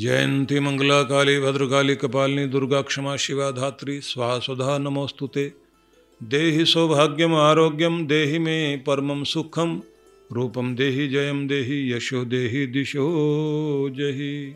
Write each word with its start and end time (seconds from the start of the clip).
जयंती 0.00 0.60
मंगला 0.60 1.02
काली 1.02 1.40
भद्रकाली, 1.40 1.94
कपालिनी, 1.94 2.46
दुर्गा, 2.46 2.82
क्षमा, 2.82 3.16
शिवा, 3.16 3.50
धात्री, 3.50 4.00
स्वाहा, 4.00 4.38
सुधा 4.38 4.78
नमोस्तुते 4.78 5.52
देहि 6.22 6.64
सौभाग्यम, 6.64 7.34
आरोग्यम, 7.34 8.06
देहि 8.06 8.38
मे 8.38 8.76
परमं 8.86 9.24
सुखम। 9.24 9.82
रूपम 10.32 10.76
देहि, 10.76 11.08
जयम 11.08 11.48
देहि, 11.48 11.92
यशो 11.92 12.24
देहि, 12.24 12.66
दिशो 12.66 13.10
जही। 13.90 14.54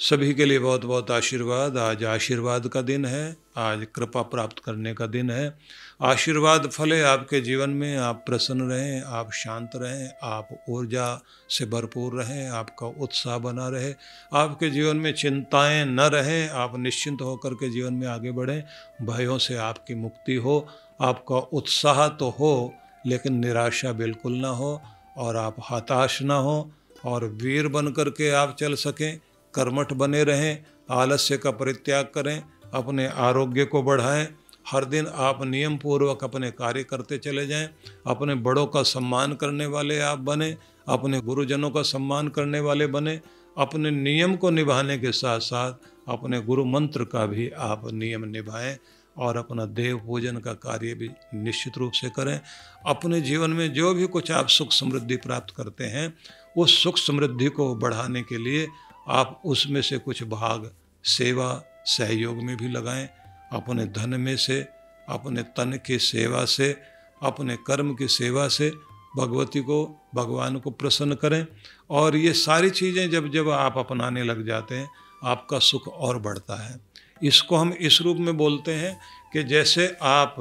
सभी 0.00 0.34
के 0.34 0.44
लिए 0.44 0.58
बहुत 0.58 0.84
बहुत 0.84 1.10
आशीर्वाद। 1.10 1.78
आज 1.78 2.04
आशीर्वाद 2.04 2.68
का 2.68 2.82
दिन 2.82 3.04
है, 3.04 3.36
आज 3.56 3.86
कृपा 3.94 4.22
प्राप्त 4.22 4.58
करने 4.58 4.94
का 4.94 5.06
दिन 5.06 5.30
है। 5.30 5.58
आशीर्वाद 6.02 6.66
फले 6.66 7.02
आपके 7.02 7.40
जीवन 7.40 7.70
में, 7.70 7.96
आप 7.96 8.22
प्रसन्न 8.26 8.70
रहें, 8.70 9.02
आप 9.02 9.32
शांत 9.32 9.70
रहें, 9.76 10.10
आप 10.22 10.48
ऊर्जा 10.68 11.22
से 11.48 11.66
भरपूर 11.66 12.22
रहें, 12.22 12.48
आपका 12.48 12.86
उत्साह 12.86 13.38
बना 13.38 13.68
रहे। 13.68 13.94
आपके 14.32 14.70
जीवन 14.70 14.96
में 14.96 15.12
चिंताएँ 15.12 15.84
न 15.84 16.00
रहें, 16.00 16.48
आप 16.48 16.78
निश्चिंत 16.78 17.22
होकर 17.22 17.54
के 17.54 17.70
जीवन 17.70 17.94
में 17.94 18.06
आगे 18.06 18.32
बढ़ें। 18.32 18.64
भयों 19.02 19.38
से 19.38 19.56
आपकी 19.56 19.94
मुक्ति 19.94 20.34
हो, 20.34 20.68
आपका 21.00 21.36
उत्साह 21.36 22.08
तो 22.08 22.28
हो, 22.30 22.74
लेकिन 23.06 23.34
निराशा 23.34 23.92
बिल्कुल 23.92 24.32
ना 24.32 24.48
हो 24.48 24.82
और 25.16 25.36
आप 25.36 25.56
हताश 25.70 26.22
ना 26.22 26.34
हो 26.34 26.70
और 27.04 27.24
वीर 27.24 27.68
बन 27.68 27.88
करके 27.88 28.30
आप 28.30 28.56
चल 28.60 28.74
सकें। 28.74 29.20
कर्मठ 29.58 29.92
बने 29.92 30.24
रहें, 30.24 30.64
आलस्य 30.90 31.36
का 31.36 31.50
परित्याग 31.50 32.04
करें, 32.14 32.42
अपने 32.74 33.06
आरोग्य 33.06 33.64
को 33.64 33.82
बढ़ाएँ। 33.82 34.26
हर 34.70 34.84
दिन 34.84 35.06
आप 35.06 35.44
नियम 35.44 35.76
पूर्वक 35.76 36.24
अपने 36.24 36.50
कार्य 36.50 36.82
करते 36.84 37.18
चले 37.18 37.46
जाएँ। 37.46 37.68
अपने 38.06 38.34
बड़ों 38.34 38.66
का 38.66 38.82
सम्मान 38.82 39.32
करने 39.32 39.66
वाले 39.66 39.98
आप 40.00 40.18
बने। 40.18 40.56
अपने 40.88 41.20
गुरुजनों 41.20 41.70
का 41.70 41.82
सम्मान 41.82 42.28
करने 42.28 42.60
वाले 42.60 42.86
बने। 42.86 43.20
अपने 43.58 43.90
नियम 43.90 44.36
को 44.36 44.50
निभाने 44.50 44.98
के 44.98 45.12
साथ 45.12 45.40
साथ 45.40 45.72
अपने 46.08 46.40
गुरु 46.40 46.64
मंत्र 46.64 47.04
का 47.04 47.26
भी 47.26 47.48
आप 47.50 47.82
नियम 47.92 48.24
निभाएँ 48.24 48.76
और 49.16 49.36
अपना 49.36 49.64
देव 49.64 49.96
पूजन 49.98 50.36
का 50.36 50.52
कार्य 50.52 50.94
भी 50.94 51.08
निश्चित 51.34 51.78
रूप 51.78 51.92
से 51.92 52.10
करें। 52.10 52.40
अपने 52.86 53.20
जीवन 53.20 53.50
में 53.50 53.72
जो 53.72 53.94
भी 53.94 54.06
कुछ 54.06 54.30
आप 54.30 54.48
सुख 54.48 54.72
समृद्धि 54.72 55.16
प्राप्त 55.16 55.54
करते 55.56 55.84
हैं, 55.84 56.14
उस 56.56 56.82
सुख 56.82 56.98
समृद्धि 56.98 57.48
को 57.48 57.74
बढ़ाने 57.74 58.22
के 58.22 58.38
लिए 58.38 58.68
आप 59.08 59.40
उसमें 59.44 59.82
से 59.82 59.98
कुछ 59.98 60.22
भाग 60.22 60.70
सेवा 61.04 61.64
सहयोग 61.84 62.42
में 62.42 62.56
भी 62.56 62.68
लगाएँ, 62.68 63.08
अपने 63.52 63.84
धन 63.86 64.20
में 64.20 64.36
से, 64.36 64.60
अपने 65.08 65.42
तन 65.42 65.78
की 65.86 65.98
सेवा 65.98 66.44
से, 66.44 66.76
अपने 67.22 67.56
कर्म 67.56 67.94
की 67.94 68.08
सेवा 68.08 68.48
से 68.48 68.70
भगवती 69.16 69.60
को, 69.60 70.08
भगवान 70.14 70.58
को 70.58 70.70
प्रसन्न 70.70 71.14
करें। 71.14 71.46
और 71.90 72.16
ये 72.16 72.32
सारी 72.32 72.70
चीज़ें 72.70 73.10
जब 73.10 73.30
जब 73.30 73.50
आप 73.50 73.78
अपनाने 73.78 74.22
लग 74.22 74.46
जाते 74.46 74.74
हैं, 74.74 74.90
आपका 75.24 75.58
सुख 75.58 75.88
और 75.88 76.18
बढ़ता 76.18 76.62
है। 76.64 76.80
इसको 77.22 77.56
हम 77.56 77.72
इस 77.72 78.00
रूप 78.02 78.16
में 78.16 78.36
बोलते 78.36 78.74
हैं 78.74 78.98
कि 79.32 79.42
जैसे 79.42 79.96
आप 80.02 80.36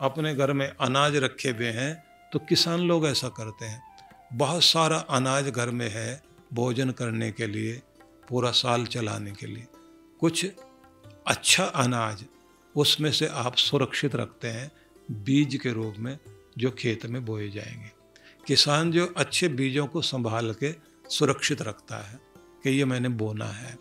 अपने 0.00 0.34
घर 0.34 0.52
में 0.52 0.66
अनाज 0.68 1.16
रखे 1.16 1.48
हुए 1.48 1.70
हैं 1.70 1.92
तो 2.32 2.38
किसान 2.38 2.80
लोग 2.80 3.06
ऐसा 3.06 3.28
करते 3.28 3.66
हैं। 3.66 3.82
बहुत 4.32 4.64
सारा 4.64 4.96
अनाज 5.10 5.48
घर 5.48 5.70
में 5.70 5.88
है, 5.90 6.22
भोजन 6.54 6.90
करने 6.90 7.30
के 7.32 7.46
लिए। 7.46 7.80
पूरा 8.30 8.50
साल 8.50 8.84
चलाने 8.86 9.30
के 9.30 9.46
लिए। 9.46 9.66
कुछ 10.20 10.46
अच्छा 11.26 11.64
अनाज 11.64 12.24
उसमें 12.74 13.12
से 13.12 13.26
आप 13.26 13.56
सुरक्षित 13.56 14.14
रखते 14.16 14.48
हैं 14.48 14.70
बीज 15.24 15.56
के 15.56 15.72
रूप 15.72 15.94
में 15.98 16.18
जो 16.58 16.70
खेत 16.70 17.06
में 17.06 17.24
बोए 17.24 17.48
जाएँगे। 17.48 17.90
किसान 18.46 18.90
जो 18.92 19.06
अच्छे 19.16 19.48
बीजों 19.48 19.86
को 19.86 20.02
संभाल 20.02 20.54
के 20.54 20.74
सुरक्षित 21.10 21.62
रखता 21.62 21.96
है 21.96 22.20
कि 22.64 22.70
ये 22.70 22.84
मैंने 22.84 23.08
बोना 23.08 23.44
है, 23.44 23.78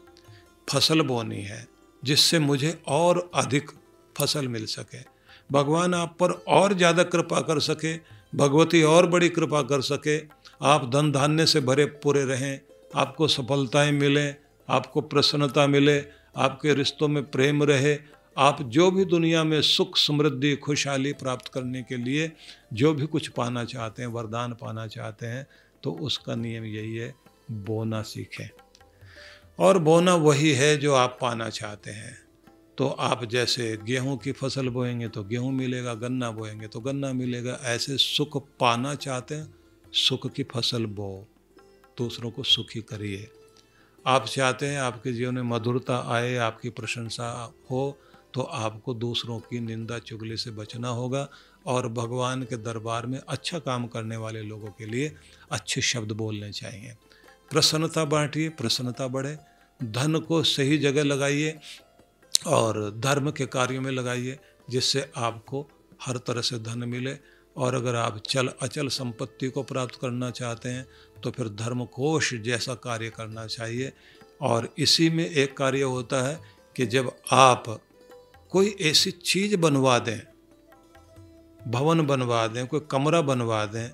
फ़सल 0.72 1.01
बोनी 1.01 1.41
है, 1.41 1.68
जिससे 2.03 2.40
मुझे 2.40 2.81
और 2.88 3.31
अधिक 3.35 3.72
फ़सल 4.18 4.47
मिल 4.47 4.66
सके। 4.66 5.03
भगवान 5.51 5.94
आप 5.94 6.18
पर 6.19 6.31
और 6.47 6.74
ज़्यादा 6.74 7.03
कृपा 7.03 7.41
कर 7.41 7.59
सके, 7.59 7.95
भगवती 8.38 8.84
और 8.84 9.07
बड़ी 9.07 9.29
कृपा 9.29 9.62
कर 9.62 9.81
सके। 9.81 10.18
आप 10.66 10.90
धन 10.90 11.12
धान्य 11.12 11.45
से 11.45 11.62
भरे 11.62 11.85
पूरे 11.85 12.25
रहें 12.25 12.59
आपको 12.95 13.27
सफलताएँ 13.27 13.91
मिलें, 13.91 14.35
आपको 14.69 15.01
प्रसन्नता 15.01 15.67
मिले, 15.67 16.00
आपके 16.35 16.73
रिश्तों 16.73 17.07
में 17.07 17.31
प्रेम 17.31 17.63
रहे, 17.63 17.97
आप 18.38 18.61
जो 18.61 18.91
भी 18.91 19.05
दुनिया 19.05 19.44
में 19.44 19.61
सुख, 19.61 19.97
समृद्धि, 19.97 20.55
खुशहाली 20.55 21.13
प्राप्त 21.13 21.47
करने 21.47 21.81
के 21.83 21.97
लिए 21.97 22.31
जो 22.73 22.94
भी 22.94 23.05
कुछ 23.05 23.27
पाना 23.27 23.66
चाहते 23.66 24.01
हैं, 24.01 24.09
वरदान 24.09 24.53
पाना 24.53 24.88
चाहते 24.88 25.25
हैं 25.25 25.47
तो 25.83 25.91
उसका 25.91 26.35
नियम 26.35 26.66
यही 26.66 26.95
है, 26.95 27.16
बोना 27.51 28.01
सीखें। 28.01 28.50
और 29.59 29.77
बोना 29.77 30.16
वही 30.16 30.51
है 30.51 30.77
जो 30.77 30.94
आप 30.94 31.17
पाना 31.21 31.50
चाहते 31.50 31.91
हैं। 31.91 32.17
तो 32.77 32.88
आप 32.88 33.25
जैसे 33.25 33.77
गेहूँ 33.83 34.17
की 34.17 34.31
फ़सल 34.31 34.69
बोएँगे 34.69 35.07
तो 35.07 35.23
गेहूँ 35.23 35.51
मिलेगा, 35.53 35.94
गन्ना 35.94 36.31
बोएँगे 36.31 36.67
तो 36.67 36.79
गन्ना 36.79 37.13
मिलेगा, 37.13 37.59
ऐसे 37.63 37.97
सुख 37.97 38.47
पाना 38.59 38.95
चाहते 38.95 39.35
हैं, 39.35 39.53
सुख 39.94 40.31
की 40.31 40.44
फ़सल 40.44 40.85
बो। 40.85 41.27
दूसरों 42.00 42.32
को 42.32 42.44
सुखी 42.46 42.82
करिए। 42.82 43.30
आप 44.06 44.26
चाहते 44.26 44.66
हैं 44.66 44.80
आपके 44.80 45.14
जीवन 45.14 45.36
में 45.36 45.42
मधुरता 45.46 45.98
आए, 46.08 46.36
आपकी 46.38 46.70
प्रशंसा 46.70 47.54
हो 47.72 47.98
तो 48.34 48.42
आपको 48.42 48.94
दूसरों 48.94 49.40
की 49.40 49.60
निंदा 49.60 49.98
चुगली 50.00 50.36
से 50.38 50.52
बचना 50.52 50.90
होगा 50.90 51.28
और 51.66 51.88
भगवान 51.90 52.44
के 52.44 52.58
दरबार 52.58 53.06
में 53.06 53.20
अच्छा 53.20 53.60
काम 53.60 53.88
करने 53.88 54.18
वाले 54.18 54.42
लोगों 54.42 54.70
के 54.70 54.86
लिए 54.86 55.14
अच्छे 55.52 55.82
शब्द 55.82 56.12
बोलने 56.12 56.52
चाहिए। 56.52 56.96
प्रसन्नता 57.52 58.04
बांटिए, 58.06 58.50
प्रसन्नता 58.50 59.08
बढ़े। 59.08 59.38
धन 59.80 60.20
को 60.20 60.42
सही 60.44 60.78
जगह 60.78 61.04
लगाइए 61.04 61.58
और 62.48 62.80
धर्म 63.00 63.31
के 63.31 63.46
कार्यों 63.48 63.81
में 63.81 63.92
लगाइए, 63.92 64.38
जिससे 64.70 65.12
आपको 65.18 65.68
हर 66.02 66.18
तरह 66.18 66.42
से 66.42 66.60
धन 66.60 66.88
मिले। 66.88 67.18
और 67.56 67.76
अगर 67.76 67.96
आप 67.96 68.22
चल, 68.28 68.48
अचल 68.62 68.88
संपत्ति 68.88 69.50
को 69.50 69.64
प्राप्त 69.64 69.96
करना 70.02 70.30
चाहते 70.32 70.70
हैं 70.70 70.86
तो 71.24 71.32
फिर 71.32 71.48
धर्म 71.50 71.86
कोश 71.86 72.34
जैसा 72.34 72.74
कार्य 72.74 73.10
करना 73.10 73.46
चाहिए। 73.46 73.92
और 74.42 74.70
इसी 74.78 75.10
में 75.10 75.30
एक 75.30 75.58
कार्य 75.58 75.82
होता 75.82 76.22
है 76.28 76.40
कि 76.76 76.86
जब 76.86 77.12
आप 77.32 77.64
कोई 78.50 78.76
ऐसी 78.82 79.12
चीज़ 79.12 79.56
बनवा 79.58 80.00
दें, 80.00 80.20
भवन 81.68 82.06
बनवा 82.06 82.48
दें, 82.48 82.66
कोई 82.68 82.82
कमरा 82.92 83.22
बनवा 83.22 83.66
दें, 83.66 83.90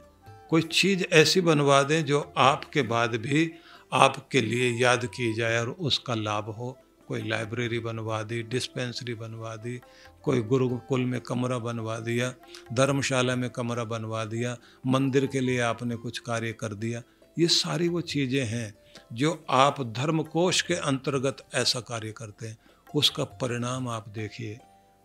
कोई 0.49 0.61
चीज़ 0.61 1.03
ऐसी 1.13 1.41
बनवा 1.41 1.81
दें 1.83 2.05
जो 2.05 2.33
आपके 2.37 2.81
बाद 2.81 3.15
भी 3.15 3.51
आपके 3.93 4.41
लिए 4.41 4.69
याद 4.81 5.05
की 5.05 5.33
जाए 5.33 5.59
और 5.59 5.69
उसका 5.69 6.15
लाभ 6.15 6.49
हो। 6.49 6.77
कोई 7.07 7.27
लाइब्रेरी 7.27 7.79
बनवा 7.79 8.23
दी, 8.23 8.43
डिस्पेंसरी 8.43 9.13
बनवा 9.13 9.55
दी, 9.55 9.81
कोई 10.23 10.41
गुरुकुल 10.41 11.01
में 11.01 11.21
कमरा 11.21 11.57
बनवा 11.57 11.99
दिया, 11.99 12.33
धर्मशाला 12.73 13.35
में 13.35 13.49
कमरा 13.49 13.83
बनवा 13.83 14.25
दिया, 14.25 14.57
मंदिर 14.87 15.25
के 15.25 15.39
लिए 15.39 15.59
आपने 15.59 15.95
कुछ 15.95 16.19
कार्य 16.19 16.53
कर 16.53 16.73
दिया। 16.73 17.01
ये 17.39 17.47
सारी 17.47 17.87
वो 17.87 18.01
चीज़ें 18.01 18.45
हैं 18.45 18.73
जो 19.13 19.45
आप 19.49 19.81
धर्म 19.81 19.91
धर्मकोश 19.91 20.61
के 20.61 20.73
अंतर्गत 20.73 21.37
ऐसा 21.53 21.79
कार्य 21.79 22.11
करते 22.11 22.47
हैं। 22.47 22.57
उसका 22.95 23.23
परिणाम 23.23 23.87
आप 23.87 24.09
देखिए, 24.09 24.59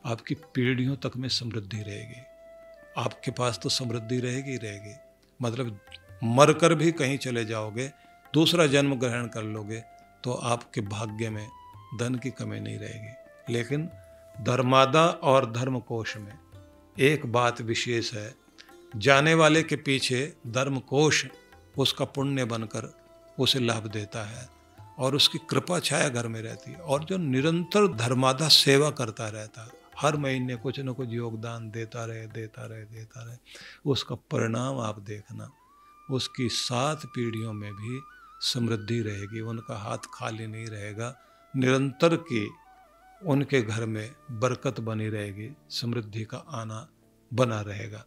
आपकी 0.07 0.35
पीढ़ियों 0.35 0.97
तक 0.97 1.13
में 1.17 1.29
समृद्धि 1.29 1.83
रहेगी। 1.83 2.23
आपके 2.99 3.31
पास 3.31 3.61
तो 3.63 3.69
समृद्धि 3.69 4.19
रहेगी 4.21 4.51
ही 4.51 4.57
रहेगी। 4.57 4.95
मतलब 5.43 5.81
मरकर 6.25 6.75
भी 6.75 6.93
कहीं 6.93 7.19
चले 7.19 7.45
जाओगे, 7.45 7.93
दूसरा 8.35 8.67
जन्म 8.67 8.95
ग्रहण 8.95 9.27
कर 9.27 9.43
लोगे 9.43 9.83
तो 10.25 10.33
आपके 10.33 10.81
भाग्य 10.81 11.31
में 11.31 11.49
धन 11.99 12.15
की 12.15 12.31
कमी 12.31 12.61
नहीं 12.61 12.79
रहेगी। 12.79 13.53
लेकिन 13.53 13.91
धर्मादा 14.41 15.07
और 15.07 15.53
धर्मकोश 15.53 16.17
में 16.17 16.39
एक 16.99 17.27
बात 17.27 17.61
विशेष 17.61 18.15
है, 18.15 18.35
जाने 18.97 19.35
वाले 19.35 19.63
के 19.63 19.77
पीछे 19.77 20.37
धर्मकोश 20.47 21.27
उसका 21.79 22.05
पुण्य 22.05 22.45
बनकर 22.45 22.95
उसे 23.39 23.59
लाभ 23.59 23.87
देता 23.87 24.25
है 24.25 24.49
और 24.99 25.15
उसकी 25.15 25.39
कृपा 25.39 25.79
छाया 25.79 26.09
घर 26.09 26.29
में 26.29 26.43
रहती 26.43 26.71
है 26.71 26.77
और 26.77 27.05
जो 27.05 27.17
निरंतर 27.17 27.95
धर्मादा 27.95 28.49
सेवा 28.49 28.91
करता 28.91 29.29
रहता 29.29 29.65
है 29.65 29.71
हर 29.99 30.17
महीने 30.17 30.57
कुछ 30.57 30.81
न 30.81 30.93
कुछ 30.93 31.09
योगदान 31.11 31.71
देता 31.71 32.05
रहे 32.05 32.27
देता 32.27 32.67
रहे 32.67 32.85
देता 32.85 33.23
रहे, 33.23 33.37
उसका 33.87 34.15
परिणाम 34.15 34.79
आप 34.79 34.99
देखना, 34.99 35.51
उसकी 36.11 36.49
सात 36.49 37.07
पीढ़ियों 37.07 37.53
में 37.53 37.73
भी 37.73 38.01
समृद्धि 38.41 39.01
रहेगी, 39.01 39.41
उनका 39.41 39.79
हाथ 39.79 39.99
खाली 40.15 40.47
नहीं 40.47 40.67
रहेगा 40.67 41.17
निरंतर 41.57 42.17
की 42.17 42.49
उनके 43.23 43.61
घर 43.63 43.85
में 43.87 44.11
बरकत 44.31 44.81
बनी 44.81 45.09
रहेगी, 45.09 45.51
समृद्धि 45.71 46.25
का 46.25 46.39
आना 46.39 46.89
बना 47.31 47.61
रहेगा। 47.61 48.05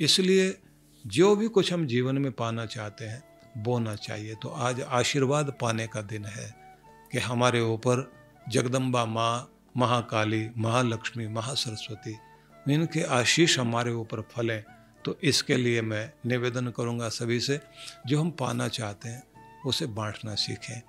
इसलिए 0.00 0.58
जो 1.06 1.36
भी 1.36 1.48
कुछ 1.48 1.72
हम 1.72 1.86
जीवन 1.86 2.18
में 2.18 2.32
पाना 2.32 2.66
चाहते 2.66 3.04
हैं 3.04 3.22
बोना 3.56 3.94
चाहिए। 3.96 4.34
तो 4.34 4.48
आज 4.48 4.80
आशीर्वाद 4.80 5.52
पाने 5.60 5.86
का 5.86 6.02
दिन 6.02 6.24
है 6.24 6.54
कि 7.12 7.18
हमारे 7.18 7.60
ऊपर 7.60 8.10
जगदम्बा 8.48 9.04
माँ, 9.04 9.50
महाकाली, 9.76 10.48
महालक्ष्मी, 10.58 11.26
महासरस्वती, 11.28 12.16
इनके 12.70 13.02
आशीष 13.02 13.58
हमारे 13.58 13.92
ऊपर 13.92 14.20
फलें 14.20 14.62
तो 15.04 15.16
इसके 15.22 15.56
लिए 15.56 15.82
मैं 15.82 16.12
निवेदन 16.26 16.66
करूँगा 16.68 17.08
सभी 17.08 17.40
से, 17.40 17.60
जो 18.06 18.20
हम 18.20 18.30
पाना 18.30 18.68
चाहते 18.68 19.08
हैं, 19.08 19.22
उसे 19.66 19.86
बांटना 19.86 20.34
सीखें। 20.34 20.80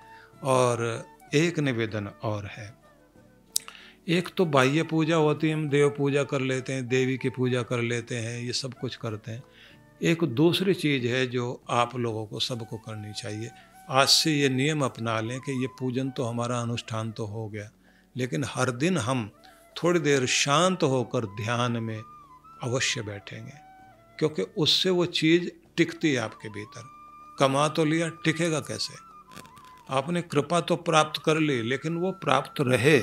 और 0.44 1.06
एक 1.32 1.60
निवेदन 1.60 2.08
और 2.24 2.46
है। 2.46 2.74
एक 4.08 4.30
तो 4.38 4.46
बाह्य 4.46 4.84
पूजा 4.84 5.16
होती 5.16 5.48
है, 5.48 5.54
हम 5.54 5.68
देव 5.70 5.90
पूजा 5.90 6.24
कर 6.24 6.42
लेते 6.42 6.74
हैं, 6.74 6.88
देवी 6.88 7.18
की 7.18 7.30
पूजा 7.30 7.62
कर 7.64 7.82
लेते 7.82 8.16
हैं, 8.16 8.40
ये 8.42 8.54
सब 8.54 8.74
कुछ 8.74 8.96
करते 8.96 9.32
हैं। 9.32 9.44
एक 10.02 10.24
दूसरी 10.24 10.74
चीज़ 10.74 11.06
है 11.08 11.26
जो 11.28 11.62
आप 11.70 11.96
लोगों 11.96 12.26
को 12.26 12.40
सबको 12.40 12.78
करनी 12.78 13.14
चाहिए। 13.14 13.50
आज 13.90 14.08
से 14.08 14.32
ये 14.32 14.50
नियम 14.50 14.84
अपना 14.86 15.20
लें 15.20 15.40
कि 15.40 15.62
ये 15.62 15.68
पूजन 15.80 16.10
तो 16.10 16.24
हमारा 16.24 16.60
अनुष्ठान 16.60 17.12
तो 17.12 17.26
हो 17.26 17.48
गया, 17.50 17.70
लेकिन 18.16 18.44
हर 18.48 18.72
दिन 18.72 18.98
हम 18.98 19.30
थोड़ी 19.76 20.00
देर 20.00 20.26
शांत 20.26 20.84
होकर 20.84 21.26
ध्यान 21.36 21.78
में 21.78 22.02
अवश्य 22.64 23.02
बैठेंगे, 23.02 23.54
क्योंकि 24.20 24.42
उससे 24.58 24.90
वो 24.90 25.06
चीज़ 25.06 25.50
टिकती 25.78 26.12
है 26.14 26.20
आपके 26.20 26.50
भीतर। 26.50 26.90
कमा 27.40 27.68
तो 27.68 27.86
लिया, 27.86 28.10
टिकेगा 28.26 28.60
कैसे? 28.60 29.11
आपने 29.90 30.22
कृपा 30.22 30.60
तो 30.62 30.76
प्राप्त 30.78 31.22
कर 31.26 31.38
ली, 31.38 31.62
लेकिन 31.62 31.98
वो 31.98 32.12
प्राप्त 32.12 32.62
रहे। 32.62 33.00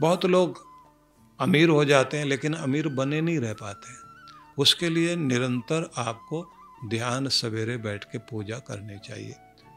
बहुत 0.00 0.24
लोग 0.26 0.64
अमीर 1.40 1.68
हो 1.68 1.84
जाते 1.84 2.16
हैं, 2.16 2.24
लेकिन 2.24 2.54
अमीर 2.54 2.88
बने 2.88 3.20
नहीं 3.20 3.38
रह 3.40 3.52
पाते 3.52 4.04
उसके 4.58 4.88
लिए 4.88 5.16
निरंतर 5.16 5.90
आपको 5.98 6.44
ध्यान 6.88 7.28
सवेरे 7.28 7.76
बैठ 7.76 8.04
के 8.04 8.18
पूजा 8.20 8.58
करनी 8.58 8.98
चाहिए। 8.98 9.34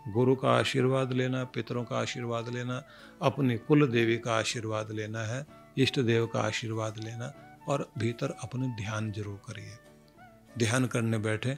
गुरु 0.08 0.36
का 0.36 0.50
आशीर्वाद 0.50 1.12
लेना, 1.14 1.44
पितरों 1.46 1.84
का 1.84 1.98
आशीर्वाद 1.98 2.50
लेना, 2.50 2.82
अपनी 3.22 3.58
कुल 3.58 3.88
देवी 3.88 4.18
का 4.18 4.34
आशीर्वाद 4.34 4.92
लेना 4.92 5.24
है, 5.24 5.46
इष्ट 5.78 6.00
देव 6.00 6.26
का 6.26 6.40
आशीर्वाद 6.40 6.98
लेना, 6.98 7.34
और 7.68 7.90
भीतर 7.98 8.36
अपने 8.44 8.68
ध्यान 8.76 9.12
ज़रूर 9.12 9.40
करिए। 9.48 9.78
ध्यान 10.58 10.86
करने 10.86 11.18
बैठे 11.18 11.58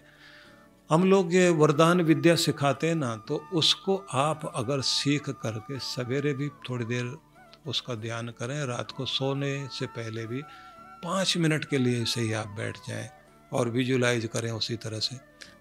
हम 0.91 1.03
लोग 1.03 1.33
ये 1.33 1.49
वरदान 1.49 2.01
विद्या 2.01 2.35
सिखाते 2.35 2.87
हैं 2.87 2.95
ना 2.95 3.15
तो 3.27 3.35
उसको 3.53 3.95
आप 4.13 4.41
अगर 4.55 4.81
सीख 4.81 5.29
करके 5.41 5.77
सवेरे 5.79 6.33
भी 6.33 6.49
थोड़ी 6.69 6.85
देर 6.85 7.13
उसका 7.67 7.95
ध्यान 7.95 8.29
करें, 8.29 8.59
रात 8.65 8.91
को 8.91 9.05
सोने 9.05 9.67
से 9.71 9.85
पहले 9.87 10.25
भी 10.27 10.41
पाँच 11.03 11.37
मिनट 11.37 11.65
के 11.65 11.77
लिए 11.77 12.03
से 12.05 12.21
ही 12.21 12.33
आप 12.33 12.47
बैठ 12.57 12.77
जाएँ 12.87 13.09
और 13.51 13.69
विजुलाइज 13.69 14.29
करें 14.33 14.51
उसी 14.51 14.75
तरह 14.75 14.99
से। 14.99 15.15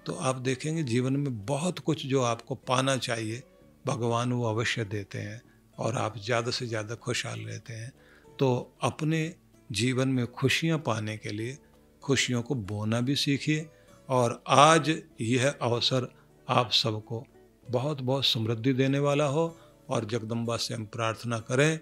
तो 0.06 0.14
आप 0.14 0.36
देखेंगे 0.40 0.82
जीवन 0.82 1.16
में 1.16 1.46
बहुत 1.46 1.78
कुछ 1.78 2.06
जो 2.06 2.22
आपको 2.24 2.54
पाना 2.54 2.96
चाहिए, 2.98 3.42
भगवान 3.86 4.32
वो 4.32 4.44
अवश्य 4.46 4.84
देते 4.86 5.18
हैं 5.18 5.40
और 5.78 5.96
आप 5.96 6.18
ज़्यादा 6.18 6.50
से 6.50 6.66
ज़्यादा 6.66 6.94
खुशहाल 6.96 7.40
रहते 7.40 7.72
हैं। 7.72 7.92
तो 8.38 8.76
अपने 8.82 9.34
जीवन 9.70 10.08
में 10.08 10.26
खुशियाँ 10.28 10.78
पाने 10.78 11.16
के 11.16 11.30
लिए 11.30 11.58
खुशियों 12.02 12.42
को 12.42 12.54
बोना 12.54 13.00
भी 13.00 13.16
सीखिए 13.16 13.68
और 14.10 14.42
आज 14.48 14.88
यह 15.20 15.48
अवसर 15.48 16.08
आप 16.48 16.70
सबको 16.72 17.24
बहुत 17.66 18.00
बहुत 18.00 18.24
समृद्धि 18.26 18.72
देने 18.72 18.98
वाला 18.98 19.24
हो 19.26 19.44
और 19.88 20.04
जगदम्बा 20.04 20.56
से 20.56 20.74
हम 20.74 20.84
प्रार्थना 20.86 21.38
करें। 21.40 21.78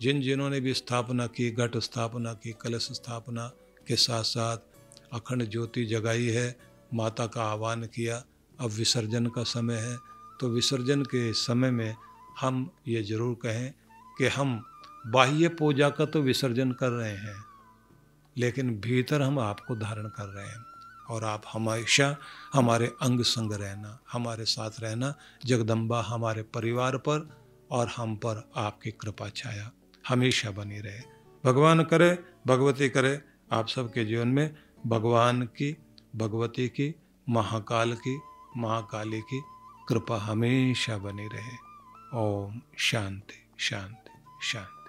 जिन 0.00 0.20
जिन्होंने 0.20 0.60
भी 0.60 0.74
स्थापना 0.74 1.26
की, 1.26 1.50
घट 1.50 1.76
स्थापना 1.78 2.32
की, 2.34 2.52
कलश 2.52 2.88
स्थापना 2.92 3.46
के 3.86 3.96
साथ 3.96 4.22
साथ 4.24 4.58
अखंड 5.12 5.50
ज्योति 5.50 5.84
जगाई 5.86 6.26
है, 6.26 6.56
माता 6.94 7.26
का 7.26 7.42
आह्वान 7.42 7.84
किया, 7.86 8.22
अब 8.58 8.70
विसर्जन 8.70 9.26
का 9.26 9.42
समय 9.44 9.76
है 9.78 9.96
तो 10.40 10.48
विसर्जन 10.48 11.02
के 11.04 11.32
समय 11.32 11.70
में 11.70 11.94
हम 12.40 12.68
ये 12.88 13.02
ज़रूर 13.02 13.34
कहें 13.42 13.72
कि 14.18 14.26
हम 14.28 14.62
बाह्य 15.06 15.48
पूजा 15.48 15.88
का 15.90 16.04
तो 16.04 16.20
विसर्जन 16.22 16.72
कर 16.72 16.90
रहे 16.90 17.16
हैं, 17.16 17.36
लेकिन 18.36 18.70
भीतर 18.80 19.22
हम 19.22 19.38
आपको 19.38 19.76
धारण 19.76 20.06
कर 20.08 20.26
रहे 20.26 20.46
हैं। 20.46 20.64
और 21.10 21.24
आप 21.24 21.42
हमेशा 21.52 22.16
हमारे 22.52 22.86
अंग 22.86 23.20
संग 23.20 23.52
रहना, 23.52 23.98
हमारे 24.12 24.44
साथ 24.44 24.70
रहना, 24.80 25.14
जगदम्बा 25.46 26.02
हमारे 26.02 26.42
परिवार 26.42 26.96
पर 26.96 27.42
और 27.70 27.88
हम 27.88 28.16
पर 28.16 28.50
आपकी 28.56 28.90
कृपा, 28.90 29.28
छाया 29.28 29.70
हमेशा 30.08 30.50
बनी 30.50 30.78
रहे। 30.78 31.00
भगवान 31.44 31.84
करे, 31.84 32.24
भगवती 32.46 32.88
करे, 32.88 33.20
आप 33.52 33.68
सबके 33.68 34.04
जीवन 34.04 34.28
में 34.28 34.56
भगवान 34.86 35.42
की, 35.42 35.76
भगवती 36.16 36.68
की, 36.68 36.94
महाकाल 37.28 37.92
की, 37.92 38.20
महाकाली 38.56 39.20
की 39.20 39.42
कृपा 39.88 40.18
हमेशा 40.18 40.98
बनी 40.98 41.26
रहे। 41.26 41.72
ओम 42.14 42.60
शांति 42.78 43.48
शांति 43.58 44.10
शांति। 44.42 44.81